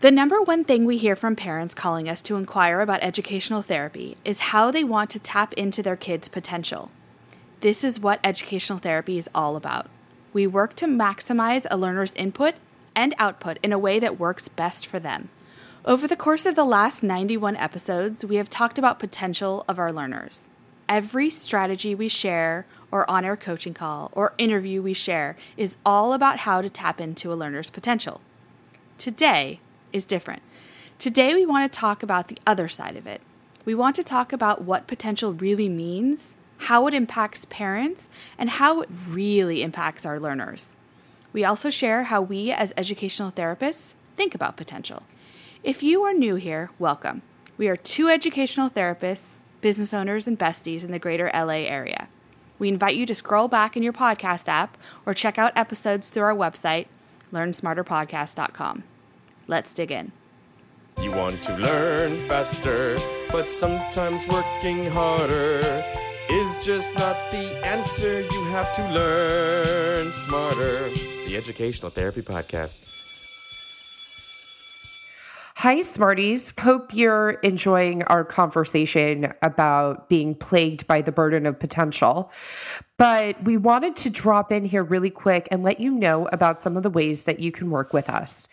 The 0.00 0.12
number 0.12 0.40
one 0.40 0.62
thing 0.62 0.84
we 0.84 0.96
hear 0.96 1.16
from 1.16 1.34
parents 1.34 1.74
calling 1.74 2.08
us 2.08 2.22
to 2.22 2.36
inquire 2.36 2.80
about 2.80 3.02
educational 3.02 3.62
therapy 3.62 4.16
is 4.24 4.38
how 4.38 4.70
they 4.70 4.84
want 4.84 5.10
to 5.10 5.18
tap 5.18 5.52
into 5.54 5.82
their 5.82 5.96
kids' 5.96 6.28
potential. 6.28 6.92
This 7.62 7.82
is 7.82 7.98
what 7.98 8.20
educational 8.22 8.78
therapy 8.78 9.18
is 9.18 9.28
all 9.34 9.56
about. 9.56 9.88
We 10.32 10.46
work 10.46 10.76
to 10.76 10.86
maximize 10.86 11.66
a 11.68 11.76
learner's 11.76 12.12
input 12.12 12.54
and 12.94 13.12
output 13.18 13.58
in 13.60 13.72
a 13.72 13.78
way 13.78 13.98
that 13.98 14.20
works 14.20 14.46
best 14.46 14.86
for 14.86 15.00
them. 15.00 15.30
Over 15.84 16.06
the 16.06 16.14
course 16.14 16.46
of 16.46 16.54
the 16.54 16.64
last 16.64 17.02
91 17.02 17.56
episodes, 17.56 18.24
we 18.24 18.36
have 18.36 18.48
talked 18.48 18.78
about 18.78 19.00
potential 19.00 19.64
of 19.66 19.80
our 19.80 19.92
learners. 19.92 20.44
Every 20.88 21.28
strategy 21.28 21.96
we 21.96 22.06
share, 22.06 22.66
or 22.92 23.10
on 23.10 23.24
air 23.24 23.36
coaching 23.36 23.74
call, 23.74 24.10
or 24.12 24.32
interview 24.38 24.80
we 24.80 24.94
share 24.94 25.36
is 25.56 25.74
all 25.84 26.12
about 26.12 26.38
how 26.38 26.62
to 26.62 26.70
tap 26.70 27.00
into 27.00 27.32
a 27.32 27.34
learner's 27.34 27.70
potential. 27.70 28.20
Today 28.96 29.58
is 29.92 30.06
different. 30.06 30.42
Today, 30.98 31.34
we 31.34 31.46
want 31.46 31.70
to 31.70 31.78
talk 31.78 32.02
about 32.02 32.28
the 32.28 32.38
other 32.46 32.68
side 32.68 32.96
of 32.96 33.06
it. 33.06 33.20
We 33.64 33.74
want 33.74 33.96
to 33.96 34.02
talk 34.02 34.32
about 34.32 34.62
what 34.62 34.86
potential 34.86 35.32
really 35.32 35.68
means, 35.68 36.36
how 36.58 36.86
it 36.86 36.94
impacts 36.94 37.44
parents, 37.44 38.08
and 38.36 38.50
how 38.50 38.80
it 38.80 38.88
really 39.08 39.62
impacts 39.62 40.04
our 40.04 40.18
learners. 40.18 40.74
We 41.32 41.44
also 41.44 41.70
share 41.70 42.04
how 42.04 42.22
we, 42.22 42.50
as 42.50 42.72
educational 42.76 43.30
therapists, 43.30 43.94
think 44.16 44.34
about 44.34 44.56
potential. 44.56 45.04
If 45.62 45.82
you 45.82 46.02
are 46.02 46.14
new 46.14 46.36
here, 46.36 46.70
welcome. 46.78 47.22
We 47.56 47.68
are 47.68 47.76
two 47.76 48.08
educational 48.08 48.70
therapists, 48.70 49.40
business 49.60 49.92
owners, 49.92 50.26
and 50.26 50.38
besties 50.38 50.84
in 50.84 50.90
the 50.90 50.98
greater 50.98 51.30
LA 51.34 51.66
area. 51.68 52.08
We 52.58 52.68
invite 52.68 52.96
you 52.96 53.06
to 53.06 53.14
scroll 53.14 53.48
back 53.48 53.76
in 53.76 53.82
your 53.82 53.92
podcast 53.92 54.48
app 54.48 54.76
or 55.06 55.14
check 55.14 55.38
out 55.38 55.52
episodes 55.56 56.10
through 56.10 56.24
our 56.24 56.34
website, 56.34 56.86
learnsmarterpodcast.com. 57.32 58.84
Let's 59.48 59.72
dig 59.72 59.90
in. 59.90 60.12
You 61.00 61.10
want 61.10 61.42
to 61.44 61.56
learn 61.56 62.18
faster, 62.28 62.98
but 63.32 63.48
sometimes 63.48 64.26
working 64.28 64.84
harder 64.84 65.82
is 66.28 66.58
just 66.58 66.94
not 66.96 67.16
the 67.30 67.66
answer. 67.66 68.20
You 68.20 68.44
have 68.44 68.74
to 68.74 68.86
learn 68.90 70.12
smarter. 70.12 70.90
The 70.90 71.34
Educational 71.34 71.90
Therapy 71.90 72.20
Podcast. 72.20 72.86
Hi, 75.56 75.82
Smarties. 75.82 76.52
Hope 76.60 76.94
you're 76.94 77.30
enjoying 77.42 78.02
our 78.04 78.24
conversation 78.24 79.32
about 79.42 80.08
being 80.08 80.34
plagued 80.34 80.86
by 80.86 81.00
the 81.00 81.10
burden 81.10 81.46
of 81.46 81.58
potential. 81.58 82.30
But 82.96 83.42
we 83.42 83.56
wanted 83.56 83.96
to 83.96 84.10
drop 84.10 84.52
in 84.52 84.64
here 84.64 84.84
really 84.84 85.10
quick 85.10 85.48
and 85.50 85.62
let 85.62 85.80
you 85.80 85.90
know 85.90 86.28
about 86.32 86.60
some 86.60 86.76
of 86.76 86.82
the 86.82 86.90
ways 86.90 87.24
that 87.24 87.40
you 87.40 87.50
can 87.50 87.70
work 87.70 87.92
with 87.92 88.08
us. 88.08 88.48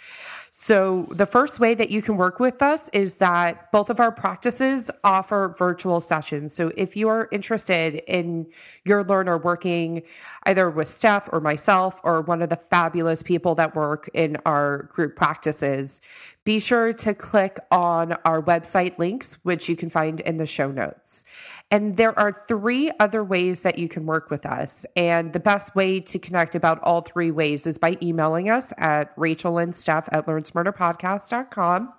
So, 0.58 1.06
the 1.12 1.26
first 1.26 1.60
way 1.60 1.76
that 1.76 1.90
you 1.92 2.02
can 2.02 2.16
work 2.16 2.40
with 2.40 2.62
us 2.62 2.88
is 2.94 3.16
that 3.16 3.70
both 3.74 3.90
of 3.90 4.00
our 4.00 4.10
practices 4.10 4.90
offer 5.04 5.54
virtual 5.58 6.00
sessions. 6.00 6.54
So, 6.54 6.72
if 6.78 6.96
you 6.96 7.10
are 7.10 7.28
interested 7.34 7.96
in 8.08 8.48
your 8.86 9.04
learner 9.04 9.38
working 9.38 10.04
either 10.46 10.70
with 10.70 10.88
Steph 10.88 11.28
or 11.34 11.42
myself 11.42 12.00
or 12.06 12.22
one 12.22 12.42
of 12.42 12.48
the 12.48 12.56
fabulous 12.56 13.22
people 13.22 13.54
that 13.56 13.76
work 13.76 14.10
in 14.14 14.38
our 14.46 14.84
group 14.94 15.18
practices, 15.18 16.00
be 16.46 16.60
sure 16.60 16.94
to 16.94 17.14
click 17.16 17.60
on 17.72 18.14
our 18.24 18.42
website 18.42 19.00
links, 19.00 19.34
which 19.42 19.68
you 19.68 19.76
can 19.76 19.90
find 19.90 20.20
in 20.22 20.38
the 20.38 20.46
show 20.46 20.72
notes. 20.72 21.26
And 21.72 21.98
there 21.98 22.18
are 22.20 22.32
three 22.32 22.92
other 23.00 23.24
ways 23.24 23.64
that 23.64 23.80
you 23.80 23.90
can 23.90 24.06
work 24.06 24.30
with 24.30 24.46
us. 24.46 24.86
And 24.96 25.34
the 25.34 25.40
best 25.40 25.76
way 25.76 26.00
to 26.02 26.20
connect 26.20 26.54
about 26.54 26.80
all 26.84 27.02
three 27.02 27.32
ways 27.32 27.66
is 27.66 27.80
by 27.80 27.98
emailing 28.00 28.52
us 28.52 28.72
at 28.78 29.12
Rachel 29.18 29.58
and 29.58 29.76
Steph 29.76 30.08
at 30.12 30.28
learnsmarterpodcast.com. 30.28 31.94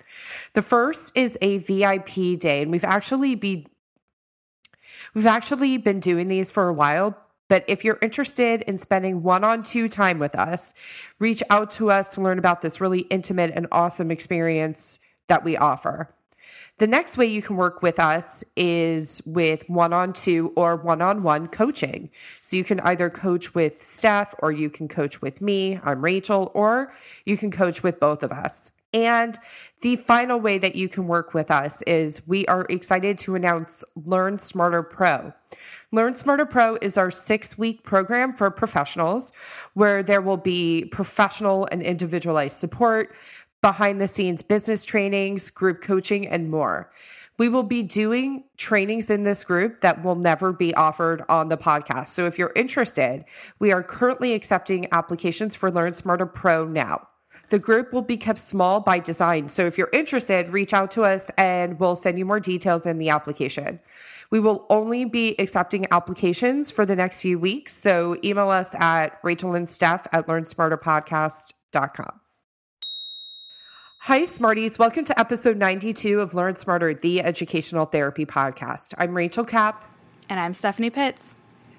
The 0.53 0.63
first 0.63 1.13
is 1.17 1.37
a 1.43 1.59
VIP 1.59 2.39
day, 2.39 2.63
and 2.63 2.71
we've 2.71 2.85
actually 2.85 3.35
be 3.35 3.67
we've 5.13 5.27
actually 5.27 5.77
been 5.79 5.99
doing 5.99 6.29
these 6.29 6.53
for 6.53 6.69
a 6.69 6.73
while, 6.73 7.19
but 7.49 7.65
if 7.69 7.85
you're 7.85 7.99
interested 8.03 8.63
in 8.63 8.79
spending 8.79 9.23
one 9.23 9.45
on 9.45 9.63
two 9.63 9.89
time 9.89 10.19
with 10.19 10.35
us, 10.35 10.75
reach 11.19 11.43
out 11.51 11.71
to 11.73 11.91
us 11.91 12.15
to 12.15 12.21
learn 12.21 12.39
about 12.39 12.63
this 12.63 12.81
really 12.81 13.01
intimate 13.01 13.53
and 13.55 13.67
awesome 13.73 14.11
experience 14.11 15.01
that 15.29 15.45
we 15.45 15.57
offer. 15.57 16.15
The 16.79 16.87
next 16.87 17.17
way 17.17 17.25
you 17.25 17.41
can 17.41 17.57
work 17.57 17.81
with 17.81 17.99
us 17.99 18.45
is 18.55 19.23
with 19.25 19.67
one 19.69 19.95
on 19.95 20.13
two 20.13 20.53
or 20.57 20.77
one 20.77 21.01
on 21.01 21.23
one 21.23 21.47
coaching. 21.49 22.11
So 22.43 22.57
you 22.57 22.65
can 22.65 22.81
either 22.81 23.09
coach 23.09 23.55
with 23.55 23.83
Steph 23.83 24.35
or 24.41 24.53
you 24.53 24.69
can 24.69 24.87
coach 24.87 25.23
with 25.23 25.41
me. 25.41 25.81
I'm 25.83 26.05
Rachel, 26.05 26.51
or 26.53 26.93
you 27.25 27.39
can 27.39 27.51
coach 27.51 27.83
with 27.83 27.99
both 27.99 28.23
of 28.23 28.31
us. 28.31 28.73
And 28.97 29.39
the 29.83 29.97
final 29.97 30.41
way 30.41 30.57
that 30.57 30.75
you 30.75 30.89
can 30.89 31.07
work 31.07 31.35
with 31.35 31.51
us 31.51 31.83
is 31.83 32.27
we 32.27 32.47
are 32.47 32.65
excited 32.71 33.19
to 33.19 33.35
announce 33.35 33.85
Learn 33.95 34.39
Smarter 34.39 34.83
Pro. 34.83 35.35
Learn 35.93 36.15
Smarter 36.15 36.47
Pro 36.47 36.79
is 36.81 36.97
our 36.97 37.11
six 37.11 37.59
week 37.59 37.85
program 37.85 38.35
for 38.35 38.51
professionals 38.51 39.33
where 39.75 40.03
there 40.03 40.23
will 40.23 40.39
be 40.39 40.87
professional 40.87 41.69
and 41.71 41.83
individualized 41.83 42.57
support, 42.57 43.15
behind 43.61 44.01
the 44.01 44.09
scenes 44.09 44.41
business 44.41 44.85
trainings, 44.87 45.51
group 45.51 45.83
coaching, 45.83 46.27
and 46.27 46.51
more. 46.51 46.91
We 47.37 47.51
will 47.51 47.65
be 47.65 47.83
doing 47.83 48.45
trainings 48.57 49.11
in 49.11 49.25
this 49.25 49.45
group 49.45 49.83
that 49.83 50.03
will 50.03 50.15
never 50.15 50.55
be 50.55 50.75
offered 50.75 51.23
on 51.29 51.51
the 51.51 51.59
podcast. 51.59 52.09
So 52.09 52.25
if 52.25 52.39
you're 52.39 52.53
interested, 52.57 53.27
we 53.59 53.73
are 53.73 53.83
currently 53.83 54.33
accepting 54.33 54.87
applications 54.91 55.55
for 55.55 55.71
Learn 55.71 55.93
Smarter 55.93 56.25
Pro 56.25 56.65
now. 56.65 57.09
The 57.49 57.59
group 57.59 57.93
will 57.93 58.03
be 58.03 58.17
kept 58.17 58.41
small 58.41 58.81
by 58.81 58.99
design. 58.99 59.49
So 59.49 59.67
if 59.67 59.79
you're 59.79 59.91
interested, 59.93 60.51
reach 60.51 60.75
out 60.75 60.91
to 60.93 61.05
us 61.05 61.31
and 61.39 61.79
we'll 61.79 61.95
send 61.95 62.19
you 62.19 62.25
more 62.25 62.41
details 62.41 62.87
in 62.87 62.99
the 62.99 63.09
application. 63.09 63.79
We 64.31 64.41
will 64.41 64.67
only 64.69 65.05
be 65.05 65.37
accepting 65.39 65.87
applications 65.93 66.73
for 66.73 66.85
the 66.85 66.97
next 66.97 67.21
few 67.21 67.39
weeks. 67.39 67.73
So 67.73 68.17
email 68.25 68.51
us 68.51 68.75
at 68.75 69.19
Rachel 69.23 69.55
and 69.55 69.69
Steph 69.69 70.09
at 70.13 70.27
learnsmarterpodcast.com. 70.27 72.21
Hi, 74.01 74.25
Smarties. 74.25 74.79
Welcome 74.79 75.05
to 75.05 75.19
episode 75.19 75.57
92 75.57 76.21
of 76.21 76.35
Learn 76.35 76.57
Smarter, 76.57 76.95
the 76.95 77.23
educational 77.23 77.87
therapy 77.87 78.27
podcast. 78.27 78.95
I'm 78.99 79.17
Rachel 79.17 79.45
Kapp. 79.45 79.85
And 80.29 80.41
I'm 80.41 80.53
Stephanie 80.53 80.91
Pitts. 80.91 81.37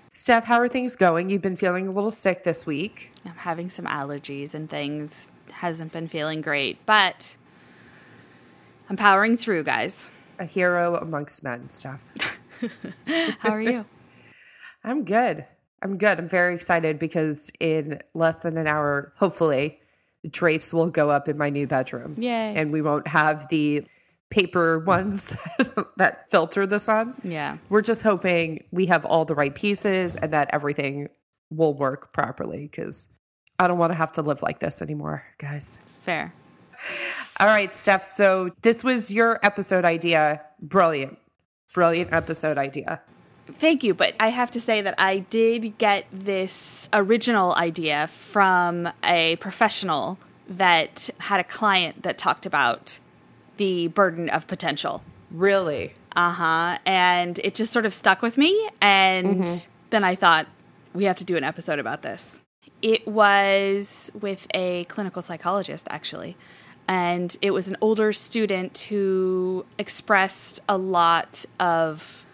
Steph, 0.09 0.45
how 0.45 0.57
are 0.57 0.69
things 0.69 0.95
going? 0.95 1.29
You've 1.29 1.41
been 1.41 1.57
feeling 1.57 1.87
a 1.87 1.91
little 1.91 2.11
sick 2.11 2.43
this 2.43 2.65
week. 2.65 3.11
I'm 3.25 3.35
having 3.35 3.69
some 3.69 3.85
allergies 3.85 4.53
and 4.53 4.69
things. 4.69 5.29
Hasn't 5.57 5.91
been 5.91 6.07
feeling 6.07 6.41
great, 6.41 6.85
but 6.85 7.35
I'm 8.89 8.95
powering 8.95 9.37
through, 9.37 9.63
guys. 9.63 10.11
A 10.37 10.45
hero 10.45 10.97
amongst 10.97 11.43
men, 11.43 11.71
stuff. 11.71 12.07
How 13.39 13.49
are 13.49 13.61
you? 13.61 13.85
I'm 14.83 15.03
good. 15.03 15.45
I'm 15.81 15.97
good. 15.97 16.19
I'm 16.19 16.29
very 16.29 16.53
excited 16.53 16.99
because 16.99 17.49
in 17.59 17.99
less 18.13 18.35
than 18.37 18.55
an 18.57 18.67
hour, 18.67 19.13
hopefully, 19.17 19.79
the 20.21 20.29
drapes 20.29 20.71
will 20.71 20.91
go 20.91 21.09
up 21.09 21.27
in 21.27 21.39
my 21.39 21.49
new 21.49 21.65
bedroom. 21.65 22.15
Yay. 22.19 22.53
And 22.55 22.71
we 22.71 22.83
won't 22.83 23.07
have 23.07 23.47
the 23.49 23.83
paper 24.29 24.77
ones 24.77 25.35
that 25.97 26.29
filter 26.29 26.67
the 26.67 26.79
sun. 26.79 27.15
Yeah. 27.23 27.57
We're 27.69 27.81
just 27.81 28.03
hoping 28.03 28.63
we 28.69 28.85
have 28.85 29.05
all 29.05 29.25
the 29.25 29.33
right 29.33 29.55
pieces 29.55 30.15
and 30.15 30.33
that 30.33 30.51
everything 30.53 31.09
will 31.49 31.73
work 31.73 32.13
properly 32.13 32.67
because 32.69 33.09
I 33.59 33.67
don't 33.67 33.77
want 33.77 33.91
to 33.91 33.95
have 33.95 34.11
to 34.13 34.21
live 34.21 34.43
like 34.43 34.59
this 34.59 34.81
anymore, 34.81 35.23
guys. 35.37 35.79
Fair. 36.01 36.33
All 37.39 37.47
right, 37.47 37.75
Steph. 37.75 38.05
So 38.05 38.51
this 38.61 38.83
was 38.83 39.09
your 39.09 39.39
episode 39.43 39.83
idea. 39.83 40.41
Brilliant. 40.61 41.17
Brilliant 41.73 42.13
episode 42.13 42.57
idea. 42.57 43.01
Thank 43.47 43.83
you. 43.83 43.93
But 43.93 44.15
I 44.19 44.29
have 44.29 44.51
to 44.51 44.61
say 44.61 44.81
that 44.81 44.95
I 44.97 45.19
did 45.19 45.77
get 45.77 46.05
this 46.11 46.89
original 46.93 47.55
idea 47.55 48.07
from 48.07 48.89
a 49.03 49.37
professional 49.37 50.19
that 50.49 51.09
had 51.19 51.39
a 51.39 51.43
client 51.43 52.03
that 52.03 52.17
talked 52.17 52.45
about 52.45 52.99
the 53.57 53.87
burden 53.87 54.29
of 54.29 54.47
potential. 54.47 55.01
Really? 55.31 55.93
Uh 56.15 56.31
huh. 56.31 56.77
And 56.85 57.39
it 57.39 57.55
just 57.55 57.73
sort 57.73 57.85
of 57.85 57.93
stuck 57.93 58.21
with 58.21 58.37
me. 58.37 58.69
And 58.81 59.41
mm-hmm. 59.41 59.71
then 59.89 60.03
I 60.03 60.15
thought, 60.15 60.47
we 60.93 61.03
have 61.05 61.17
to 61.17 61.25
do 61.25 61.37
an 61.37 61.43
episode 61.43 61.79
about 61.79 62.01
this. 62.01 62.41
It 62.81 63.07
was 63.07 64.11
with 64.19 64.47
a 64.53 64.85
clinical 64.85 65.21
psychologist, 65.21 65.87
actually. 65.89 66.37
And 66.87 67.35
it 67.41 67.51
was 67.51 67.67
an 67.67 67.77
older 67.81 68.13
student 68.13 68.77
who 68.89 69.65
expressed 69.77 70.61
a 70.69 70.77
lot 70.77 71.43
of 71.59 72.25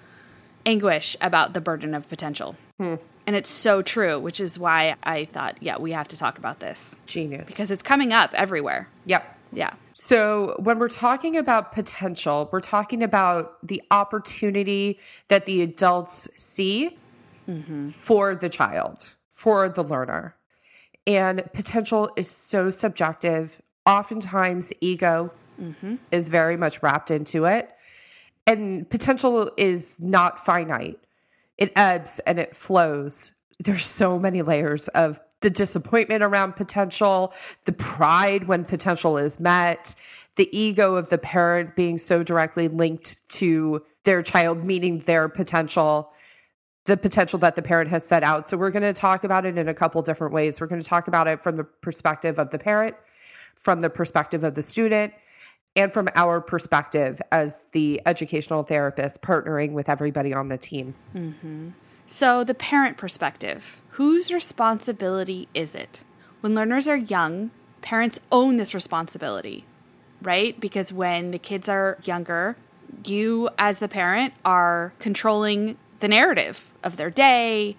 anguish 0.65 1.17
about 1.21 1.53
the 1.53 1.61
burden 1.61 1.93
of 1.95 2.07
potential. 2.07 2.55
Hmm. 2.77 2.95
And 3.25 3.35
it's 3.35 3.49
so 3.49 3.81
true, 3.81 4.19
which 4.19 4.39
is 4.39 4.59
why 4.59 4.95
I 5.03 5.25
thought, 5.25 5.57
yeah, 5.61 5.77
we 5.77 5.93
have 5.93 6.09
to 6.09 6.17
talk 6.17 6.37
about 6.37 6.59
this. 6.59 6.95
Genius. 7.05 7.47
Because 7.47 7.71
it's 7.71 7.83
coming 7.83 8.11
up 8.11 8.31
everywhere. 8.33 8.89
Yep. 9.05 9.39
Yeah. 9.53 9.73
So 9.93 10.55
when 10.59 10.79
we're 10.79 10.89
talking 10.89 11.37
about 11.37 11.73
potential, 11.73 12.49
we're 12.51 12.59
talking 12.59 13.01
about 13.03 13.65
the 13.65 13.81
opportunity 13.91 14.99
that 15.29 15.45
the 15.45 15.61
adults 15.61 16.29
see 16.35 16.97
mm-hmm. 17.47 17.89
for 17.89 18.35
the 18.35 18.49
child, 18.49 19.15
for 19.43 19.67
the 19.67 19.83
learner. 19.83 20.33
And 21.05 21.43
potential 21.51 22.09
is 22.15 22.31
so 22.31 22.71
subjective 22.71 23.61
oftentimes 23.85 24.71
ego 24.79 25.33
mm-hmm. 25.61 25.95
is 26.13 26.29
very 26.29 26.55
much 26.55 26.81
wrapped 26.81 27.11
into 27.11 27.43
it. 27.43 27.69
And 28.47 28.89
potential 28.89 29.51
is 29.57 29.99
not 29.99 30.39
finite, 30.39 30.97
it 31.57 31.73
ebbs 31.75 32.21
and 32.25 32.39
it 32.39 32.55
flows. 32.55 33.33
There's 33.59 33.85
so 33.85 34.17
many 34.17 34.41
layers 34.41 34.87
of 34.89 35.19
the 35.41 35.49
disappointment 35.49 36.23
around 36.23 36.55
potential, 36.55 37.33
the 37.65 37.73
pride 37.73 38.47
when 38.47 38.63
potential 38.63 39.17
is 39.17 39.41
met, 39.41 39.93
the 40.37 40.47
ego 40.57 40.95
of 40.95 41.09
the 41.09 41.17
parent 41.17 41.75
being 41.75 41.97
so 41.97 42.23
directly 42.23 42.69
linked 42.69 43.17
to 43.27 43.83
their 44.05 44.23
child 44.23 44.63
meeting 44.63 44.99
their 44.99 45.27
potential 45.27 46.13
the 46.85 46.97
potential 46.97 47.39
that 47.39 47.55
the 47.55 47.61
parent 47.61 47.89
has 47.89 48.05
set 48.05 48.23
out. 48.23 48.47
So 48.47 48.57
we're 48.57 48.71
going 48.71 48.83
to 48.83 48.93
talk 48.93 49.23
about 49.23 49.45
it 49.45 49.57
in 49.57 49.67
a 49.69 49.73
couple 49.73 50.01
different 50.01 50.33
ways. 50.33 50.59
We're 50.59 50.67
going 50.67 50.81
to 50.81 50.87
talk 50.87 51.07
about 51.07 51.27
it 51.27 51.41
from 51.41 51.55
the 51.55 51.63
perspective 51.63 52.39
of 52.39 52.49
the 52.49 52.59
parent, 52.59 52.95
from 53.55 53.81
the 53.81 53.89
perspective 53.89 54.43
of 54.43 54.55
the 54.55 54.61
student, 54.61 55.13
and 55.75 55.91
from 55.93 56.09
our 56.15 56.41
perspective 56.41 57.21
as 57.31 57.63
the 57.71 58.01
educational 58.05 58.63
therapist 58.63 59.21
partnering 59.21 59.71
with 59.71 59.89
everybody 59.89 60.33
on 60.33 60.49
the 60.49 60.57
team. 60.57 60.93
Mm-hmm. 61.15 61.69
So, 62.05 62.43
the 62.43 62.53
parent 62.53 62.97
perspective 62.97 63.81
whose 63.91 64.31
responsibility 64.31 65.47
is 65.53 65.75
it? 65.75 66.03
When 66.41 66.55
learners 66.55 66.87
are 66.87 66.97
young, 66.97 67.51
parents 67.81 68.19
own 68.31 68.55
this 68.57 68.73
responsibility, 68.73 69.65
right? 70.21 70.59
Because 70.59 70.91
when 70.91 71.31
the 71.31 71.37
kids 71.37 71.69
are 71.69 71.97
younger, 72.03 72.57
you, 73.05 73.49
as 73.57 73.79
the 73.79 73.87
parent, 73.87 74.33
are 74.43 74.93
controlling 74.99 75.77
the 75.99 76.07
narrative 76.07 76.65
of 76.83 76.97
their 76.97 77.09
day, 77.09 77.75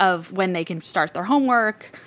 of 0.00 0.32
when 0.32 0.52
they 0.52 0.64
can 0.64 0.82
start 0.82 1.14
their 1.14 1.24
homework, 1.24 1.98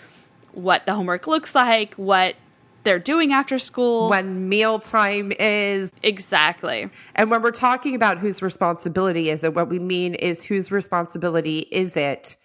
what 0.53 0.85
the 0.85 0.93
homework 0.93 1.27
looks 1.27 1.55
like, 1.55 1.93
what 1.95 2.35
they're 2.83 2.99
doing 2.99 3.31
after 3.31 3.59
school. 3.59 4.09
When 4.09 4.49
mealtime 4.49 5.31
is, 5.39 5.91
exactly. 6.03 6.89
and 7.15 7.29
when 7.29 7.41
we're 7.41 7.51
talking 7.51 7.95
about 7.95 8.17
whose 8.17 8.41
responsibility 8.41 9.29
is 9.29 9.43
it, 9.43 9.53
what 9.53 9.69
we 9.69 9.79
mean 9.79 10.15
is 10.15 10.43
whose 10.43 10.71
responsibility 10.71 11.59
is 11.71 11.95
it 11.95 12.35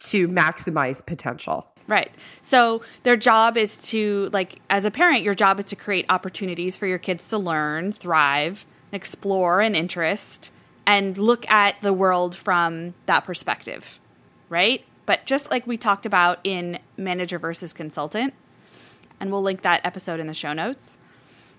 to 0.00 0.28
maximize 0.28 1.04
potential. 1.04 1.66
Right. 1.86 2.10
So 2.42 2.82
their 3.04 3.16
job 3.16 3.56
is 3.56 3.88
to, 3.90 4.28
like, 4.32 4.60
as 4.70 4.84
a 4.84 4.90
parent, 4.90 5.22
your 5.22 5.34
job 5.34 5.60
is 5.60 5.66
to 5.66 5.76
create 5.76 6.04
opportunities 6.08 6.76
for 6.76 6.86
your 6.86 6.98
kids 6.98 7.28
to 7.28 7.38
learn, 7.38 7.92
thrive, 7.92 8.66
explore 8.90 9.60
an 9.60 9.76
interest, 9.76 10.50
and 10.86 11.18
look 11.18 11.48
at 11.50 11.80
the 11.82 11.92
world 11.92 12.36
from 12.36 12.94
that 13.06 13.24
perspective. 13.24 13.98
Right. 14.48 14.84
But 15.04 15.26
just 15.26 15.50
like 15.50 15.66
we 15.66 15.76
talked 15.76 16.06
about 16.06 16.40
in 16.44 16.78
manager 16.96 17.38
versus 17.38 17.72
consultant, 17.72 18.34
and 19.20 19.30
we'll 19.30 19.42
link 19.42 19.62
that 19.62 19.80
episode 19.84 20.20
in 20.20 20.26
the 20.26 20.34
show 20.34 20.52
notes, 20.52 20.98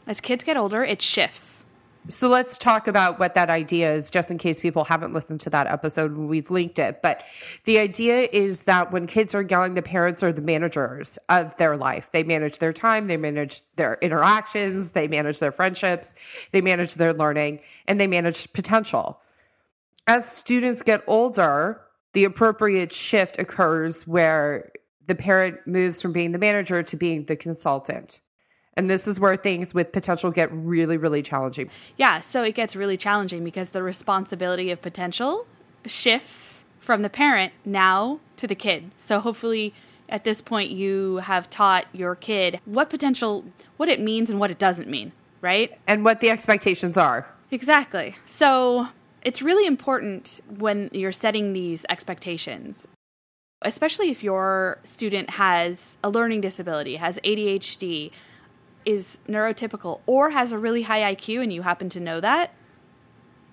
as 0.05 0.21
kids 0.21 0.43
get 0.43 0.57
older, 0.57 0.83
it 0.83 1.01
shifts. 1.01 1.65
So 2.09 2.29
let's 2.29 2.57
talk 2.57 2.87
about 2.87 3.19
what 3.19 3.33
that 3.33 3.49
idea 3.49 3.93
is, 3.93 4.09
just 4.09 4.31
in 4.31 4.37
case 4.37 4.61
people 4.61 4.85
haven't 4.85 5.13
listened 5.13 5.41
to 5.41 5.49
that 5.49 5.67
episode. 5.67 6.15
We've 6.15 6.49
linked 6.49 6.79
it. 6.79 7.01
But 7.01 7.23
the 7.65 7.79
idea 7.79 8.29
is 8.31 8.63
that 8.63 8.93
when 8.93 9.07
kids 9.07 9.35
are 9.35 9.41
young, 9.41 9.73
the 9.73 9.81
parents 9.81 10.23
are 10.23 10.31
the 10.31 10.41
managers 10.41 11.19
of 11.27 11.55
their 11.57 11.75
life. 11.75 12.09
They 12.11 12.23
manage 12.23 12.59
their 12.59 12.71
time, 12.71 13.07
they 13.07 13.17
manage 13.17 13.61
their 13.75 13.97
interactions, 14.01 14.91
they 14.91 15.07
manage 15.09 15.39
their 15.39 15.51
friendships, 15.51 16.15
they 16.51 16.61
manage 16.61 16.93
their 16.93 17.13
learning, 17.13 17.59
and 17.87 17.99
they 17.99 18.07
manage 18.07 18.51
potential. 18.53 19.19
As 20.07 20.29
students 20.31 20.83
get 20.83 21.03
older, 21.07 21.81
the 22.13 22.23
appropriate 22.23 22.93
shift 22.93 23.37
occurs 23.37 24.07
where 24.07 24.71
the 25.07 25.15
parent 25.15 25.65
moves 25.67 26.01
from 26.01 26.13
being 26.13 26.31
the 26.31 26.37
manager 26.37 26.83
to 26.83 26.95
being 26.95 27.25
the 27.25 27.35
consultant. 27.35 28.21
And 28.77 28.89
this 28.89 29.07
is 29.07 29.19
where 29.19 29.35
things 29.35 29.73
with 29.73 29.91
potential 29.91 30.31
get 30.31 30.49
really, 30.53 30.97
really 30.97 31.23
challenging. 31.23 31.69
Yeah, 31.97 32.21
so 32.21 32.43
it 32.43 32.53
gets 32.53 32.75
really 32.75 32.95
challenging 32.95 33.43
because 33.43 33.71
the 33.71 33.83
responsibility 33.83 34.71
of 34.71 34.81
potential 34.81 35.47
shifts 35.85 36.63
from 36.79 37.01
the 37.01 37.09
parent 37.09 37.51
now 37.65 38.19
to 38.37 38.47
the 38.47 38.55
kid. 38.55 38.91
So 38.97 39.19
hopefully 39.19 39.73
at 40.09 40.23
this 40.23 40.41
point 40.41 40.71
you 40.71 41.17
have 41.17 41.49
taught 41.49 41.85
your 41.91 42.15
kid 42.15 42.61
what 42.65 42.89
potential 42.89 43.43
what 43.75 43.89
it 43.89 43.99
means 43.99 44.29
and 44.29 44.39
what 44.39 44.51
it 44.51 44.59
doesn't 44.59 44.87
mean, 44.87 45.11
right? 45.41 45.77
And 45.87 46.05
what 46.05 46.21
the 46.21 46.29
expectations 46.29 46.97
are. 46.97 47.27
Exactly. 47.51 48.15
So 48.25 48.87
it's 49.23 49.41
really 49.41 49.65
important 49.65 50.39
when 50.57 50.89
you're 50.93 51.11
setting 51.11 51.53
these 51.53 51.85
expectations, 51.89 52.87
especially 53.63 54.11
if 54.11 54.23
your 54.23 54.79
student 54.83 55.31
has 55.31 55.97
a 56.03 56.09
learning 56.09 56.41
disability, 56.41 56.95
has 56.95 57.19
ADHD, 57.23 58.11
is 58.87 59.19
neurotypical, 59.27 59.99
or 60.05 60.29
has 60.29 60.53
a 60.53 60.57
really 60.57 60.83
high 60.83 61.13
IQ 61.13 61.43
and 61.43 61.51
you 61.51 61.61
happen 61.61 61.89
to 61.89 61.99
know 61.99 62.21
that, 62.21 62.53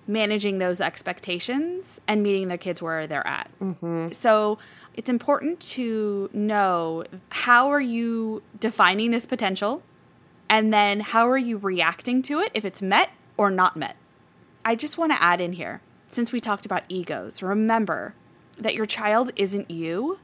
managing 0.07 0.59
those 0.59 0.79
expectations 0.79 1.99
and 2.07 2.23
meeting 2.23 2.47
their 2.47 2.57
kids 2.57 2.81
where 2.81 3.05
they're 3.05 3.27
at. 3.27 3.51
Mm-hmm. 3.59 4.11
So 4.11 4.57
it's 4.93 5.09
important 5.09 5.59
to 5.59 6.29
know 6.31 7.03
how 7.29 7.69
are 7.69 7.81
you 7.81 8.41
defining 8.59 9.11
this 9.11 9.25
potential 9.25 9.83
and 10.49 10.73
then 10.73 11.01
how 11.01 11.27
are 11.27 11.37
you 11.37 11.57
reacting 11.57 12.21
to 12.23 12.39
it 12.39 12.51
if 12.53 12.63
it's 12.63 12.81
met 12.81 13.09
or 13.35 13.51
not 13.51 13.75
met. 13.75 13.97
I 14.63 14.75
just 14.75 14.97
want 14.97 15.11
to 15.11 15.21
add 15.21 15.41
in 15.41 15.53
here, 15.53 15.81
since 16.07 16.31
we 16.31 16.39
talked 16.39 16.65
about 16.65 16.83
egos, 16.87 17.43
remember 17.43 18.15
that 18.57 18.73
your 18.73 18.85
child 18.85 19.31
isn't 19.35 19.69
you 19.69 20.17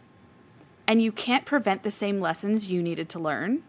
and 0.87 1.01
you 1.01 1.11
can't 1.11 1.43
prevent 1.45 1.83
the 1.83 1.91
same 1.91 2.21
lessons 2.21 2.71
you 2.71 2.81
needed 2.81 3.09
to 3.09 3.19
learn. 3.19 3.63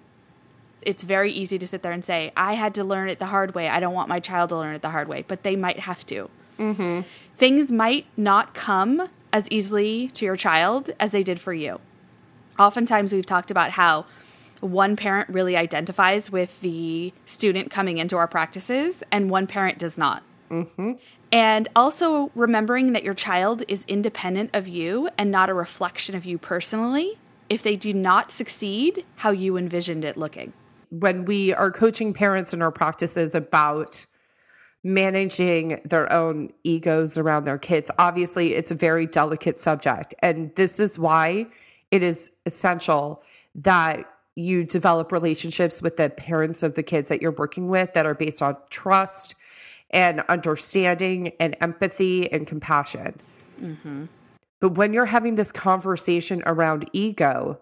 It's 0.84 1.04
very 1.04 1.32
easy 1.32 1.58
to 1.58 1.66
sit 1.66 1.82
there 1.82 1.92
and 1.92 2.04
say, 2.04 2.32
I 2.36 2.54
had 2.54 2.74
to 2.74 2.84
learn 2.84 3.08
it 3.08 3.18
the 3.18 3.26
hard 3.26 3.54
way. 3.54 3.68
I 3.68 3.80
don't 3.80 3.94
want 3.94 4.08
my 4.08 4.20
child 4.20 4.50
to 4.50 4.56
learn 4.56 4.74
it 4.74 4.82
the 4.82 4.90
hard 4.90 5.08
way, 5.08 5.24
but 5.26 5.42
they 5.42 5.56
might 5.56 5.80
have 5.80 6.04
to. 6.06 6.28
Mm-hmm. 6.58 7.00
Things 7.36 7.72
might 7.72 8.06
not 8.16 8.54
come 8.54 9.08
as 9.32 9.48
easily 9.50 10.08
to 10.08 10.24
your 10.24 10.36
child 10.36 10.90
as 11.00 11.10
they 11.10 11.22
did 11.22 11.40
for 11.40 11.52
you. 11.52 11.80
Oftentimes, 12.58 13.12
we've 13.12 13.26
talked 13.26 13.50
about 13.50 13.70
how 13.70 14.04
one 14.60 14.94
parent 14.94 15.28
really 15.28 15.56
identifies 15.56 16.30
with 16.30 16.60
the 16.60 17.12
student 17.26 17.70
coming 17.70 17.98
into 17.98 18.16
our 18.16 18.28
practices, 18.28 19.02
and 19.10 19.30
one 19.30 19.46
parent 19.46 19.78
does 19.78 19.98
not. 19.98 20.22
Mm-hmm. 20.50 20.92
And 21.32 21.68
also 21.74 22.30
remembering 22.34 22.92
that 22.92 23.02
your 23.02 23.14
child 23.14 23.64
is 23.66 23.84
independent 23.88 24.50
of 24.54 24.68
you 24.68 25.08
and 25.16 25.30
not 25.30 25.48
a 25.48 25.54
reflection 25.54 26.14
of 26.14 26.26
you 26.26 26.36
personally 26.36 27.18
if 27.48 27.62
they 27.62 27.74
do 27.74 27.92
not 27.92 28.30
succeed 28.30 29.04
how 29.16 29.30
you 29.30 29.56
envisioned 29.56 30.04
it 30.04 30.16
looking. 30.16 30.52
When 30.92 31.24
we 31.24 31.54
are 31.54 31.70
coaching 31.70 32.12
parents 32.12 32.52
in 32.52 32.60
our 32.60 32.70
practices 32.70 33.34
about 33.34 34.04
managing 34.84 35.80
their 35.86 36.12
own 36.12 36.52
egos 36.64 37.16
around 37.16 37.46
their 37.46 37.56
kids, 37.56 37.90
obviously 37.98 38.52
it's 38.52 38.70
a 38.70 38.74
very 38.74 39.06
delicate 39.06 39.58
subject. 39.58 40.14
And 40.18 40.54
this 40.54 40.78
is 40.78 40.98
why 40.98 41.46
it 41.90 42.02
is 42.02 42.30
essential 42.44 43.22
that 43.54 44.04
you 44.34 44.64
develop 44.64 45.12
relationships 45.12 45.80
with 45.80 45.96
the 45.96 46.10
parents 46.10 46.62
of 46.62 46.74
the 46.74 46.82
kids 46.82 47.08
that 47.08 47.22
you're 47.22 47.32
working 47.32 47.68
with 47.68 47.94
that 47.94 48.04
are 48.04 48.14
based 48.14 48.42
on 48.42 48.54
trust 48.68 49.34
and 49.90 50.20
understanding 50.28 51.32
and 51.40 51.56
empathy 51.62 52.30
and 52.30 52.46
compassion. 52.46 53.18
Mm-hmm. 53.62 54.04
But 54.60 54.76
when 54.76 54.92
you're 54.92 55.06
having 55.06 55.36
this 55.36 55.52
conversation 55.52 56.42
around 56.44 56.88
ego, 56.92 57.58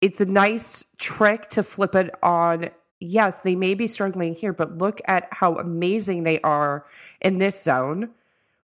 it's 0.00 0.20
a 0.20 0.26
nice 0.26 0.84
trick 0.98 1.48
to 1.50 1.62
flip 1.62 1.94
it 1.94 2.10
on. 2.22 2.70
Yes, 3.00 3.42
they 3.42 3.56
may 3.56 3.74
be 3.74 3.86
struggling 3.86 4.34
here, 4.34 4.52
but 4.52 4.78
look 4.78 5.00
at 5.06 5.28
how 5.30 5.56
amazing 5.56 6.22
they 6.24 6.40
are 6.40 6.84
in 7.20 7.38
this 7.38 7.62
zone, 7.62 8.10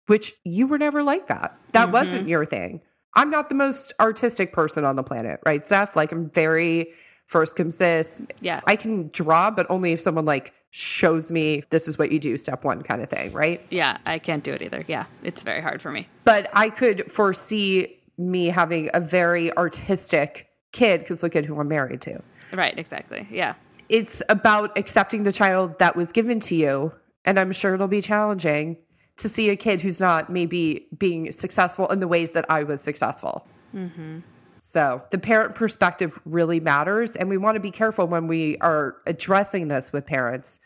which 0.07 0.33
you 0.43 0.67
were 0.67 0.77
never 0.77 1.03
like 1.03 1.27
that. 1.27 1.57
That 1.71 1.85
mm-hmm. 1.85 1.93
wasn't 1.93 2.27
your 2.27 2.45
thing. 2.45 2.81
I'm 3.15 3.29
not 3.29 3.49
the 3.49 3.55
most 3.55 3.93
artistic 3.99 4.51
person 4.51 4.83
on 4.83 4.97
the 4.97 5.03
planet, 5.03 5.39
right, 5.45 5.65
Steph? 5.65 5.95
Like, 5.95 6.11
I'm 6.11 6.29
very 6.29 6.89
first 7.25 7.55
comes 7.55 7.77
this. 7.77 8.21
Yeah. 8.41 8.61
I 8.67 8.75
can 8.75 9.09
draw, 9.09 9.49
but 9.51 9.65
only 9.69 9.93
if 9.93 10.01
someone 10.01 10.25
like 10.25 10.53
shows 10.71 11.31
me 11.31 11.63
this 11.69 11.87
is 11.87 11.97
what 11.97 12.11
you 12.11 12.19
do, 12.19 12.37
step 12.37 12.63
one 12.63 12.83
kind 12.83 13.01
of 13.01 13.09
thing, 13.09 13.31
right? 13.31 13.65
Yeah, 13.69 13.97
I 14.05 14.19
can't 14.19 14.43
do 14.43 14.51
it 14.51 14.61
either. 14.61 14.83
Yeah, 14.87 15.05
it's 15.23 15.41
very 15.41 15.61
hard 15.61 15.81
for 15.81 15.91
me. 15.91 16.07
But 16.25 16.49
I 16.53 16.69
could 16.69 17.09
foresee 17.09 17.97
me 18.17 18.47
having 18.47 18.89
a 18.93 18.99
very 18.99 19.55
artistic 19.57 20.49
kid 20.75 20.99
because 21.01 21.23
look 21.23 21.35
at 21.35 21.45
who 21.45 21.59
I'm 21.59 21.67
married 21.67 22.01
to. 22.01 22.21
Right, 22.51 22.77
exactly. 22.77 23.27
Yeah. 23.31 23.55
It's 23.89 24.21
about 24.29 24.77
accepting 24.77 25.23
the 25.23 25.31
child 25.31 25.79
that 25.79 25.95
was 25.95 26.11
given 26.11 26.39
to 26.41 26.55
you. 26.55 26.91
And 27.23 27.39
I'm 27.39 27.51
sure 27.51 27.73
it'll 27.73 27.87
be 27.87 28.01
challenging 28.01 28.77
to 29.17 29.29
see 29.29 29.49
a 29.49 29.55
kid 29.55 29.81
who's 29.81 29.99
not 29.99 30.29
maybe 30.29 30.87
being 30.97 31.31
successful 31.31 31.87
in 31.87 31.99
the 31.99 32.07
ways 32.07 32.31
that 32.31 32.45
I 32.49 32.63
was 32.63 32.81
successful. 32.81 33.47
Mm-hmm. 33.73 34.19
So 34.59 35.01
the 35.11 35.17
parent 35.17 35.55
perspective 35.55 36.19
really 36.25 36.59
matters. 36.59 37.15
And 37.15 37.29
we 37.29 37.37
want 37.37 37.55
to 37.55 37.59
be 37.59 37.71
careful 37.71 38.05
when 38.07 38.27
we 38.27 38.57
are 38.59 38.97
addressing 39.07 39.69
this 39.69 39.93
with 39.93 40.05
parents. 40.05 40.59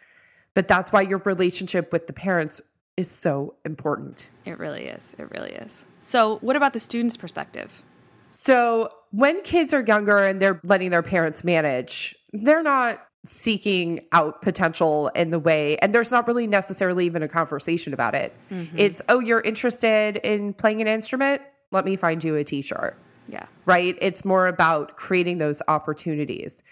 But 0.56 0.68
that's 0.68 0.92
why 0.92 1.02
your 1.02 1.20
relationship 1.20 1.94
with 1.94 2.08
the 2.08 2.14
parents 2.14 2.62
is 2.98 3.10
so 3.10 3.56
important. 3.64 4.30
It 4.46 4.58
really 4.58 4.86
is. 4.86 5.16
It 5.18 5.30
really 5.32 5.52
is. 5.52 5.86
So, 6.02 6.38
what 6.40 6.56
about 6.56 6.74
the 6.74 6.80
student's 6.80 7.16
perspective? 7.16 7.84
So 8.30 8.92
when 9.12 9.42
kids 9.42 9.74
are 9.74 9.82
younger 9.84 10.18
and 10.18 10.42
they're 10.42 10.60
letting 10.64 10.92
their 10.92 11.02
parents 11.04 11.44
manage, 11.44 12.16
they're 12.34 12.64
not 12.64 13.06
seeking 13.26 14.00
out 14.14 14.42
potential 14.42 15.10
in 15.14 15.30
the 15.30 15.40
way 15.40 15.78
and 15.80 15.94
there's 15.94 16.10
not 16.12 16.26
really 16.26 16.48
necessarily 16.48 17.06
even 17.06 17.22
a 17.22 17.28
conversation 17.28 17.94
about 17.94 18.16
it. 18.16 18.34
Mm-hmm. 18.50 18.78
It's 18.80 19.02
oh 19.10 19.20
you're 19.20 19.42
interested 19.42 20.18
in 20.18 20.54
playing 20.54 20.82
an 20.82 20.88
instrument? 20.88 21.42
Let 21.72 21.84
me 21.86 21.96
find 21.98 22.24
you 22.24 22.36
a 22.38 22.44
teacher 22.46 22.96
Yeah. 23.28 23.46
right? 23.66 23.98
It's 24.02 24.24
more 24.24 24.48
about 24.48 24.96
creating 24.96 25.40
those 25.40 25.62
opportunities. 25.68 26.64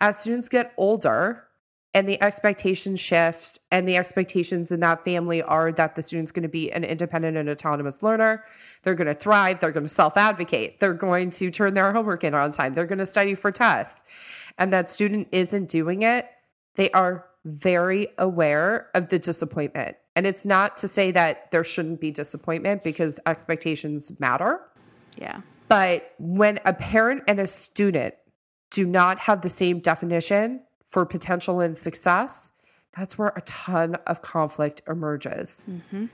As 0.00 0.18
students 0.18 0.48
get 0.48 0.72
older 0.76 1.45
and 1.96 2.06
the 2.06 2.22
expectations 2.22 3.00
shift 3.00 3.58
and 3.70 3.88
the 3.88 3.96
expectations 3.96 4.70
in 4.70 4.80
that 4.80 5.02
family 5.02 5.40
are 5.42 5.72
that 5.72 5.94
the 5.94 6.02
student's 6.02 6.30
going 6.30 6.42
to 6.42 6.48
be 6.48 6.70
an 6.70 6.84
independent 6.84 7.38
and 7.38 7.48
autonomous 7.48 8.02
learner. 8.02 8.44
They're 8.82 8.94
going 8.94 9.06
to 9.06 9.14
thrive 9.14 9.60
they're 9.60 9.72
going 9.72 9.86
to 9.86 9.92
self-advocate 9.92 10.78
they're 10.78 10.92
going 10.92 11.30
to 11.30 11.50
turn 11.50 11.72
their 11.72 11.94
homework 11.94 12.22
in 12.22 12.34
on 12.34 12.52
time 12.52 12.74
they're 12.74 12.84
going 12.84 12.98
to 12.98 13.06
study 13.06 13.34
for 13.34 13.50
tests. 13.50 14.04
And 14.58 14.74
that 14.74 14.90
student 14.90 15.28
isn't 15.32 15.70
doing 15.70 16.02
it 16.02 16.28
they 16.74 16.90
are 16.90 17.24
very 17.46 18.08
aware 18.18 18.90
of 18.94 19.08
the 19.08 19.18
disappointment. 19.18 19.96
And 20.16 20.26
it's 20.26 20.44
not 20.44 20.76
to 20.78 20.88
say 20.88 21.12
that 21.12 21.50
there 21.50 21.64
shouldn't 21.64 22.00
be 22.00 22.10
disappointment 22.10 22.82
because 22.82 23.18
expectations 23.24 24.12
matter. 24.20 24.60
Yeah. 25.16 25.40
but 25.68 26.12
when 26.18 26.60
a 26.66 26.74
parent 26.74 27.22
and 27.26 27.40
a 27.40 27.46
student 27.46 28.14
do 28.70 28.84
not 28.84 29.18
have 29.18 29.40
the 29.40 29.48
same 29.48 29.80
definition 29.80 30.60
for 30.86 31.04
potential 31.04 31.60
and 31.60 31.76
success, 31.76 32.50
that's 32.96 33.18
where 33.18 33.32
a 33.36 33.40
ton 33.42 33.96
of 34.06 34.22
conflict 34.22 34.82
emerges. 34.88 35.64
Mm-hmm. 35.68 36.06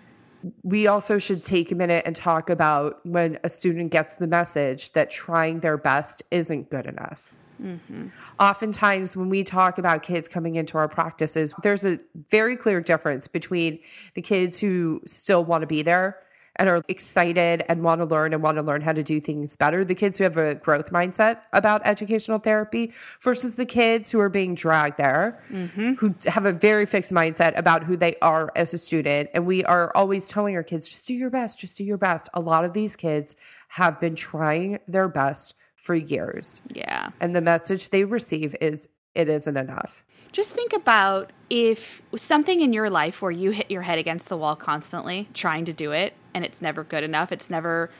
We 0.64 0.88
also 0.88 1.19
should 1.19 1.45
take 1.45 1.71
a 1.71 1.76
minute 1.76 2.02
and 2.05 2.17
talk 2.17 2.50
about 2.50 3.05
when 3.07 3.38
a 3.45 3.49
student 3.49 3.93
gets 3.93 4.17
the 4.17 4.26
message 4.26 4.93
that 4.93 5.09
trying 5.09 5.61
their 5.61 5.76
best 5.76 6.23
isn't 6.33 6.71
good 6.71 6.87
enough. 6.87 7.35
Mm-hmm. 7.62 8.09
Oftentimes, 8.41 9.17
when 9.17 9.29
we 9.29 9.45
talk 9.45 9.79
about 9.79 10.02
kids 10.02 10.26
coming 10.26 10.57
into 10.57 10.76
our 10.79 10.88
practices, 10.88 11.55
there's 11.62 11.85
a 11.85 12.00
very 12.29 12.57
clear 12.57 12.81
difference 12.81 13.29
between 13.29 13.79
the 14.14 14.23
kids 14.23 14.59
who 14.59 15.00
still 15.07 15.45
want 15.45 15.62
to 15.62 15.67
be 15.67 15.83
there 15.83 16.19
and 16.56 16.68
are 16.68 16.82
excited 16.88 17.64
and 17.68 17.82
want 17.82 18.00
to 18.00 18.04
learn 18.04 18.35
and 18.35 18.42
want 18.42 18.56
to 18.59 18.62
learn 18.62 18.82
how 18.82 18.92
to 18.92 19.02
do 19.02 19.21
things 19.21 19.56
better, 19.56 19.85
the 19.85 19.94
kids 19.94 20.18
who 20.18 20.25
have 20.25 20.37
a 20.37 20.54
growth 20.56 20.90
mindset 20.90 21.38
about 21.52 21.80
educational 21.85 22.38
therapy 22.38 22.92
versus 23.21 23.56
the 23.56 23.64
kids 23.64 24.11
who 24.11 24.21
are 24.21 24.28
being 24.28 24.54
dragged 24.54 24.99
there, 24.99 25.42
mm-hmm. 25.50 25.94
who 25.94 26.14
have 26.26 26.44
a 26.44 26.52
very 26.52 26.85
fixed 26.85 27.12
mindset 27.12 27.56
about 27.56 27.85
who 27.85 27.97
they 27.97 28.16
are 28.21 28.52
as 28.54 28.75
a 28.75 28.78
student. 28.78 29.30
And 29.35 29.47
we 29.47 29.64
are 29.64 29.90
always 29.97 30.28
telling 30.28 30.54
our 30.54 30.62
kids, 30.62 30.88
just 30.88 31.06
do 31.06 31.14
your 31.14 31.30
best, 31.30 31.59
just 31.59 31.76
do 31.76 31.85
your 31.85 31.99
best. 31.99 32.28
A 32.35 32.40
lot 32.40 32.64
of 32.64 32.73
these 32.73 32.97
kids 32.97 33.37
have 33.68 33.99
been 33.99 34.14
trying 34.14 34.78
their 34.87 35.09
best 35.09 35.54
for 35.76 35.94
years. 35.94 36.61
Yeah. 36.75 37.11
And 37.21 37.35
the 37.35 37.40
message 37.40 37.90
they 37.90 38.04
receive 38.04 38.54
is 38.61 38.88
it 39.14 39.28
isn't 39.28 39.56
enough. 39.56 40.04
Just 40.30 40.50
think 40.50 40.73
about 40.73 41.30
if 41.50 42.00
something 42.16 42.61
in 42.61 42.73
your 42.73 42.88
life 42.88 43.21
where 43.21 43.30
you 43.30 43.50
hit 43.50 43.71
your 43.71 43.82
head 43.82 43.99
against 43.99 44.28
the 44.28 44.37
wall 44.37 44.56
constantly 44.56 45.28
trying 45.35 45.66
to 45.66 45.73
do 45.73 45.92
it 45.92 46.14
and 46.35 46.45
it's 46.45 46.62
never 46.62 46.85
good 46.85 47.05
enough, 47.05 47.33
it's 47.33 47.51
never 47.51 47.91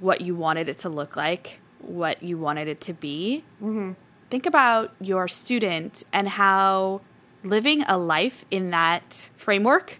what 0.00 0.20
you 0.20 0.34
wanted 0.34 0.68
it 0.68 0.78
to 0.78 0.88
look 0.88 1.16
like, 1.16 1.60
what 1.80 2.22
you 2.22 2.38
wanted 2.38 2.68
it 2.68 2.80
to 2.82 2.94
be. 2.94 3.44
Mm-hmm. 3.62 3.92
Think 4.30 4.46
about 4.46 4.94
your 5.00 5.28
student 5.28 6.04
and 6.12 6.28
how 6.28 7.00
living 7.42 7.82
a 7.82 7.96
life 7.96 8.44
in 8.50 8.70
that 8.70 9.30
framework 9.36 9.98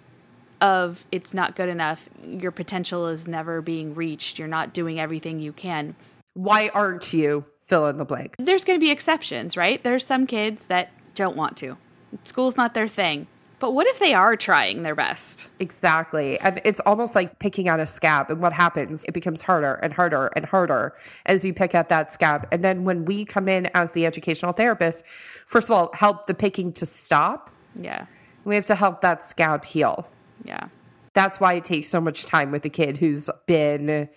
of 0.61 1.05
it's 1.13 1.33
not 1.33 1.57
good 1.57 1.69
enough, 1.69 2.09
your 2.27 2.51
potential 2.51 3.07
is 3.07 3.29
never 3.29 3.63
being 3.63 3.95
reached, 3.95 4.39
you're 4.39 4.49
not 4.49 4.73
doing 4.73 4.99
everything 4.99 5.41
you 5.41 5.53
can. 5.53 5.95
Why 6.35 6.69
aren't 6.75 7.13
you 7.13 7.45
fill 7.61 7.87
in 7.87 7.97
the 7.97 8.05
blank? 8.05 8.35
there's 8.39 8.65
going 8.65 8.79
to 8.79 8.85
be 8.85 8.91
exceptions, 8.91 9.57
right? 9.57 9.83
There's 9.83 10.07
some 10.07 10.27
kids 10.27 10.65
that 10.65 10.91
don't 11.15 11.37
want 11.37 11.57
to. 11.59 11.77
School's 12.25 12.57
not 12.57 12.75
their 12.75 12.89
thing. 12.89 13.27
But 13.61 13.75
what 13.75 13.87
if 13.89 13.99
they 13.99 14.15
are 14.15 14.37
trying 14.37 14.83
their 14.83 14.95
best? 14.95 15.49
Exactly. 15.59 16.39
And 16.41 16.61
it's 16.65 16.81
almost 16.81 17.15
like 17.15 17.39
picking 17.41 17.69
out 17.69 17.81
a 17.81 17.87
scab. 17.87 18.31
And 18.31 18.41
what 18.41 18.53
happens? 18.53 19.05
It 19.05 19.13
becomes 19.13 19.43
harder 19.43 19.75
and 19.75 19.93
harder 19.93 20.31
and 20.37 20.45
harder 20.45 20.95
as 21.27 21.45
you 21.45 21.53
pick 21.53 21.75
at 21.75 21.89
that 21.89 22.13
scab. 22.13 22.47
And 22.53 22.65
then 22.65 22.85
when 22.85 23.05
we 23.05 23.25
come 23.25 23.49
in 23.49 23.69
as 23.75 23.93
the 23.93 24.07
educational 24.07 24.53
therapist, 24.53 25.05
first 25.47 25.69
of 25.69 25.73
all, 25.73 25.91
help 25.93 26.27
the 26.29 26.35
picking 26.35 26.73
to 26.75 26.87
stop. 26.87 27.51
Yeah. 27.81 28.07
We 28.45 28.55
have 28.55 28.67
to 28.67 28.77
help 28.77 29.01
that 29.01 29.25
scab 29.25 29.65
heal. 29.65 30.09
Yeah. 30.45 30.69
That's 31.15 31.41
why 31.41 31.55
it 31.55 31.65
takes 31.65 31.89
so 31.89 32.01
much 32.01 32.27
time 32.27 32.53
with 32.53 32.65
a 32.65 32.69
kid 32.69 32.97
who's 32.97 33.29
been 33.47 34.09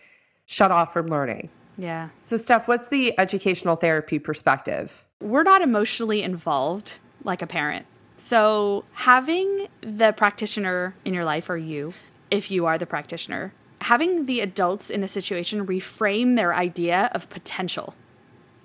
shut 0.45 0.69
off 0.69 0.93
from 0.93 1.07
learning. 1.07 1.49
Yeah. 1.77 2.09
So, 2.19 2.37
Steph, 2.37 2.67
what's 2.67 2.89
the 2.89 3.17
educational 3.19 3.75
therapy 3.75 4.19
perspective? 4.19 5.03
We're 5.19 5.43
not 5.43 5.61
emotionally 5.61 6.21
involved 6.21 6.99
like 7.23 7.41
a 7.41 7.47
parent. 7.47 7.87
So, 8.23 8.85
having 8.93 9.67
the 9.81 10.13
practitioner 10.13 10.95
in 11.03 11.13
your 11.13 11.25
life, 11.25 11.49
or 11.49 11.57
you, 11.57 11.93
if 12.29 12.49
you 12.49 12.65
are 12.65 12.77
the 12.77 12.85
practitioner, 12.85 13.51
having 13.81 14.25
the 14.25 14.39
adults 14.39 14.89
in 14.89 15.01
the 15.01 15.07
situation 15.07 15.67
reframe 15.67 16.37
their 16.37 16.53
idea 16.53 17.09
of 17.13 17.29
potential. 17.29 17.93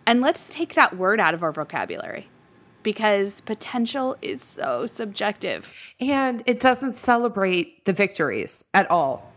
And 0.06 0.20
let's 0.20 0.48
take 0.48 0.74
that 0.74 0.96
word 0.96 1.18
out 1.18 1.34
of 1.34 1.42
our 1.42 1.50
vocabulary 1.50 2.28
because 2.84 3.40
potential 3.40 4.16
is 4.22 4.40
so 4.40 4.86
subjective. 4.86 5.92
And 5.98 6.44
it 6.46 6.60
doesn't 6.60 6.92
celebrate 6.92 7.84
the 7.86 7.92
victories 7.92 8.64
at 8.72 8.88
all. 8.88 9.32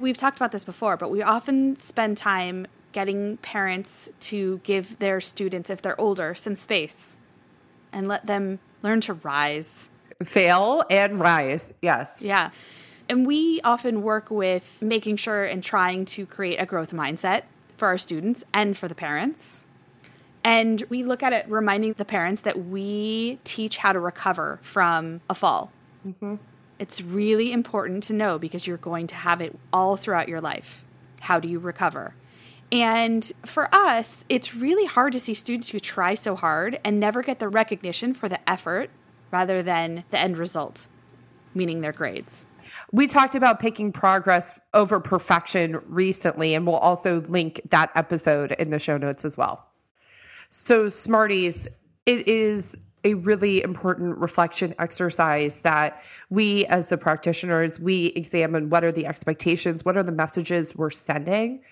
We've 0.00 0.16
talked 0.18 0.36
about 0.36 0.52
this 0.52 0.64
before, 0.64 0.98
but 0.98 1.10
we 1.10 1.22
often 1.22 1.76
spend 1.76 2.18
time 2.18 2.66
getting 2.92 3.38
parents 3.38 4.10
to 4.20 4.60
give 4.64 4.98
their 4.98 5.20
students, 5.22 5.70
if 5.70 5.80
they're 5.80 5.98
older, 5.98 6.34
some 6.34 6.56
space 6.56 7.16
and 7.92 8.08
let 8.08 8.26
them 8.26 8.58
learn 8.82 9.00
to 9.02 9.14
rise. 9.14 9.90
Fail 10.22 10.84
and 10.90 11.18
rise. 11.18 11.72
Yes. 11.80 12.18
Yeah. 12.20 12.50
And 13.08 13.26
we 13.26 13.60
often 13.62 14.02
work 14.02 14.30
with 14.30 14.78
making 14.80 15.16
sure 15.16 15.44
and 15.44 15.64
trying 15.64 16.04
to 16.06 16.26
create 16.26 16.58
a 16.58 16.66
growth 16.66 16.92
mindset 16.92 17.42
for 17.76 17.88
our 17.88 17.98
students 17.98 18.44
and 18.52 18.76
for 18.76 18.86
the 18.86 18.94
parents. 18.94 19.64
And 20.44 20.82
we 20.88 21.02
look 21.02 21.22
at 21.22 21.32
it 21.32 21.46
reminding 21.48 21.94
the 21.94 22.04
parents 22.04 22.42
that 22.42 22.66
we 22.66 23.38
teach 23.44 23.78
how 23.78 23.92
to 23.92 24.00
recover 24.00 24.58
from 24.62 25.20
a 25.28 25.34
fall. 25.34 25.72
Mm-hmm. 26.06 26.36
It's 26.78 27.02
really 27.02 27.52
important 27.52 28.04
to 28.04 28.14
know 28.14 28.38
because 28.38 28.66
you're 28.66 28.78
going 28.78 29.06
to 29.08 29.14
have 29.14 29.40
it 29.40 29.58
all 29.72 29.96
throughout 29.96 30.28
your 30.28 30.40
life. 30.40 30.82
How 31.20 31.40
do 31.40 31.48
you 31.48 31.58
recover? 31.58 32.14
And 32.72 33.30
for 33.44 33.68
us, 33.74 34.24
it's 34.28 34.54
really 34.54 34.86
hard 34.86 35.12
to 35.14 35.20
see 35.20 35.34
students 35.34 35.68
who 35.68 35.80
try 35.80 36.14
so 36.14 36.36
hard 36.36 36.78
and 36.84 37.00
never 37.00 37.22
get 37.22 37.38
the 37.38 37.48
recognition 37.48 38.14
for 38.14 38.28
the 38.28 38.48
effort 38.48 38.90
rather 39.32 39.62
than 39.62 40.04
the 40.10 40.18
end 40.18 40.38
result, 40.38 40.86
meaning 41.54 41.80
their 41.80 41.92
grades. 41.92 42.46
We 42.92 43.08
talked 43.08 43.34
about 43.34 43.58
picking 43.58 43.90
progress 43.90 44.58
over 44.74 45.00
perfection 45.00 45.80
recently, 45.86 46.54
and 46.54 46.66
we'll 46.66 46.76
also 46.76 47.20
link 47.22 47.60
that 47.70 47.90
episode 47.96 48.52
in 48.52 48.70
the 48.70 48.78
show 48.78 48.96
notes 48.96 49.24
as 49.24 49.36
well. 49.36 49.66
So, 50.50 50.88
Smarties, 50.88 51.68
it 52.06 52.26
is 52.26 52.76
a 53.04 53.14
really 53.14 53.62
important 53.62 54.18
reflection 54.18 54.74
exercise 54.78 55.62
that 55.62 56.02
we 56.28 56.66
as 56.66 56.90
the 56.90 56.98
practitioners 56.98 57.80
we 57.80 58.06
examine 58.08 58.68
what 58.68 58.84
are 58.84 58.92
the 58.92 59.06
expectations 59.06 59.86
what 59.86 59.96
are 59.96 60.02
the 60.02 60.12
messages 60.12 60.76
we're 60.76 60.90
sending 60.90 61.62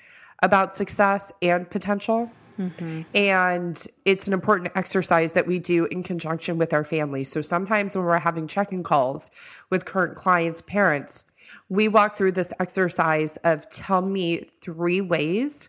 about 0.43 0.77
success 0.77 1.33
and 1.43 1.69
potential 1.69 2.31
mm-hmm. 2.59 3.03
and 3.15 3.87
it's 4.05 4.27
an 4.29 4.35
important 4.35 4.73
exercise 4.75 5.33
that 5.33 5.47
we 5.47 5.59
do 5.59 5.87
in 5.87 6.03
conjunction 6.03 6.59
with 6.59 6.73
our 6.73 6.85
families. 6.85 7.31
So 7.31 7.43
sometimes 7.43 7.97
when 7.97 8.05
we're 8.05 8.19
having 8.19 8.47
check 8.47 8.73
in 8.73 8.83
calls 8.83 9.31
with 9.71 9.85
current 9.85 10.17
clients' 10.17 10.63
parents, 10.63 11.25
we 11.69 11.89
walk 11.89 12.17
through 12.17 12.33
this 12.33 12.53
exercise 12.61 13.37
of 13.39 13.69
tell 13.71 14.03
me 14.03 14.51
three 14.61 15.01
ways 15.01 15.69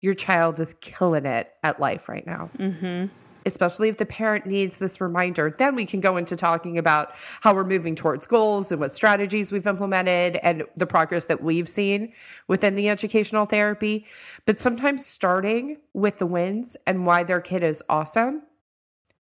your 0.00 0.14
child 0.14 0.60
is 0.60 0.74
killing 0.80 1.26
it 1.26 1.52
at 1.62 1.80
life 1.80 2.08
right 2.08 2.26
now. 2.26 2.50
Mm-hmm. 2.58 3.06
Especially 3.48 3.88
if 3.88 3.96
the 3.96 4.06
parent 4.06 4.46
needs 4.46 4.78
this 4.78 5.00
reminder, 5.00 5.54
then 5.58 5.74
we 5.74 5.86
can 5.86 6.00
go 6.00 6.16
into 6.16 6.36
talking 6.36 6.78
about 6.78 7.12
how 7.40 7.54
we're 7.54 7.64
moving 7.64 7.96
towards 7.96 8.26
goals 8.26 8.70
and 8.70 8.80
what 8.80 8.94
strategies 8.94 9.50
we've 9.50 9.66
implemented 9.66 10.36
and 10.42 10.64
the 10.76 10.86
progress 10.86 11.24
that 11.24 11.42
we've 11.42 11.68
seen 11.68 12.12
within 12.46 12.76
the 12.76 12.88
educational 12.88 13.46
therapy. 13.46 14.06
But 14.44 14.60
sometimes 14.60 15.06
starting 15.06 15.78
with 15.94 16.18
the 16.18 16.26
wins 16.26 16.76
and 16.86 17.06
why 17.06 17.24
their 17.24 17.40
kid 17.40 17.62
is 17.62 17.82
awesome 17.88 18.42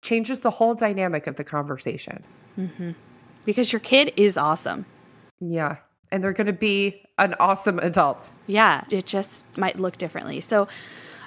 changes 0.01 0.39
the 0.39 0.51
whole 0.51 0.74
dynamic 0.74 1.27
of 1.27 1.36
the 1.36 1.44
conversation. 1.44 2.24
Mm-hmm. 2.58 2.91
Because 3.46 3.72
your 3.72 3.79
kid 3.79 4.12
is 4.17 4.38
awesome. 4.38 4.86
Yeah. 5.39 5.77
And 6.12 6.24
they're 6.24 6.34
going 6.34 6.48
to 6.48 6.53
be 6.53 7.03
an 7.17 7.36
awesome 7.39 7.79
adult. 7.79 8.29
Yeah, 8.48 8.84
it 8.89 9.05
just 9.05 9.46
might 9.58 9.79
look 9.79 9.98
differently. 9.98 10.41
So 10.41 10.67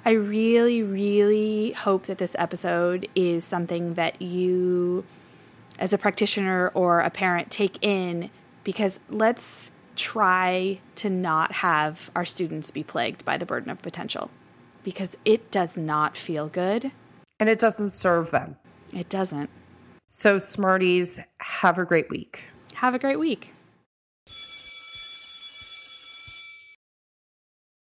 I 0.05 0.13
really, 0.13 0.83
really 0.83 1.73
hope 1.73 2.07
that 2.07 2.19
this 2.19 2.35
episode 2.39 3.09
is 3.15 3.45
something 3.45 3.95
that 3.95 4.23
you, 4.23 5.05
as 5.79 5.93
a 5.93 5.99
practitioner 5.99 6.69
or 6.75 7.01
a 7.01 7.11
parent, 7.11 7.51
take 7.51 7.79
in 7.83 8.31
because 8.65 9.01
let's 9.11 9.71
try 9.97 10.79
to 10.95 11.11
not 11.11 11.53
have 11.53 12.11
our 12.15 12.25
students 12.25 12.71
be 12.71 12.85
plagued 12.85 13.25
by 13.25 13.37
the 13.37 13.45
burden 13.45 13.71
of 13.71 13.83
potential 13.83 14.31
because 14.85 15.19
it 15.25 15.51
does 15.51 15.77
not 15.77 16.17
feel 16.17 16.49
good. 16.49 16.93
And 17.41 17.49
it 17.49 17.59
doesn't 17.59 17.91
serve 17.91 18.31
them. 18.31 18.57
It 18.95 19.09
doesn't. 19.09 19.51
So, 20.07 20.39
Smarties, 20.39 21.21
have 21.41 21.79
a 21.79 21.85
great 21.85 22.09
week. 22.09 22.45
Have 22.75 22.95
a 22.95 22.99
great 22.99 23.19
week. 23.19 23.53